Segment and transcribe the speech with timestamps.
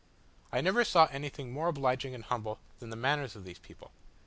[0.51, 3.91] I never saw anything more obliging and humble than the manners of these people.